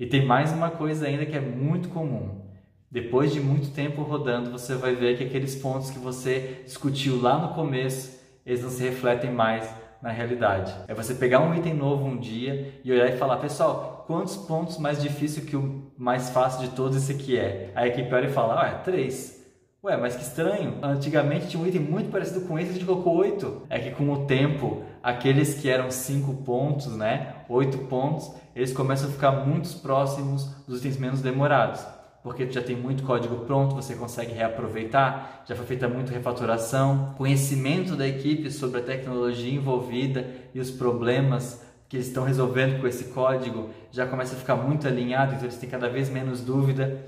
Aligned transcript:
E 0.00 0.06
tem 0.06 0.24
mais 0.24 0.50
uma 0.50 0.70
coisa 0.70 1.06
ainda 1.06 1.26
que 1.26 1.36
é 1.36 1.40
muito 1.40 1.90
comum. 1.90 2.40
Depois 2.90 3.34
de 3.34 3.38
muito 3.38 3.70
tempo 3.74 4.00
rodando, 4.00 4.50
você 4.50 4.74
vai 4.74 4.94
ver 4.94 5.18
que 5.18 5.24
aqueles 5.24 5.54
pontos 5.54 5.90
que 5.90 5.98
você 5.98 6.62
discutiu 6.64 7.20
lá 7.20 7.36
no 7.36 7.52
começo, 7.52 8.18
eles 8.46 8.62
não 8.62 8.70
se 8.70 8.82
refletem 8.82 9.30
mais 9.30 9.70
na 10.00 10.10
realidade. 10.10 10.74
É 10.88 10.94
você 10.94 11.14
pegar 11.14 11.40
um 11.40 11.54
item 11.54 11.74
novo 11.74 12.06
um 12.06 12.16
dia 12.16 12.80
e 12.82 12.90
olhar 12.90 13.10
e 13.10 13.18
falar, 13.18 13.36
pessoal, 13.36 14.04
quantos 14.06 14.38
pontos 14.38 14.78
mais 14.78 15.02
difícil 15.02 15.44
que 15.44 15.54
o 15.54 15.92
mais 15.98 16.30
fácil 16.30 16.66
de 16.66 16.74
todos 16.74 16.96
esse 16.96 17.12
aqui 17.12 17.38
é? 17.38 17.70
Aí 17.74 17.90
a 17.90 17.92
equipe 17.92 18.14
olha 18.14 18.26
e 18.26 18.32
fala, 18.32 18.58
ah, 18.58 18.68
é 18.68 18.78
três. 18.78 19.39
Ué, 19.82 19.96
mas 19.96 20.14
que 20.14 20.22
estranho. 20.22 20.74
Antigamente 20.82 21.48
tinha 21.48 21.62
um 21.62 21.66
item 21.66 21.80
muito 21.80 22.10
parecido 22.10 22.42
com 22.42 22.58
esse, 22.58 22.68
a 22.68 22.72
gente 22.74 22.84
colocou 22.84 23.16
8. 23.16 23.62
É 23.70 23.78
que 23.78 23.90
com 23.92 24.12
o 24.12 24.26
tempo, 24.26 24.82
aqueles 25.02 25.54
que 25.54 25.70
eram 25.70 25.90
5 25.90 26.34
pontos, 26.44 26.94
né? 26.94 27.36
8 27.48 27.78
pontos, 27.86 28.30
eles 28.54 28.74
começam 28.74 29.08
a 29.08 29.12
ficar 29.12 29.32
muito 29.32 29.74
próximos 29.78 30.44
dos 30.68 30.80
itens 30.80 30.98
menos 30.98 31.22
demorados. 31.22 31.80
Porque 32.22 32.50
já 32.52 32.60
tem 32.60 32.76
muito 32.76 33.04
código 33.04 33.46
pronto, 33.46 33.74
você 33.74 33.94
consegue 33.94 34.34
reaproveitar, 34.34 35.44
já 35.48 35.56
foi 35.56 35.64
feita 35.64 35.88
muita 35.88 36.12
refatoração, 36.12 37.14
conhecimento 37.16 37.96
da 37.96 38.06
equipe 38.06 38.50
sobre 38.50 38.80
a 38.80 38.82
tecnologia 38.82 39.54
envolvida 39.54 40.26
e 40.52 40.60
os 40.60 40.70
problemas 40.70 41.64
que 41.88 41.96
eles 41.96 42.08
estão 42.08 42.24
resolvendo 42.24 42.78
com 42.82 42.86
esse 42.86 43.04
código 43.04 43.70
já 43.90 44.06
começa 44.06 44.36
a 44.36 44.38
ficar 44.38 44.56
muito 44.56 44.86
alinhado, 44.86 45.32
então 45.32 45.44
eles 45.44 45.56
têm 45.56 45.70
cada 45.70 45.88
vez 45.88 46.10
menos 46.10 46.42
dúvida. 46.42 47.06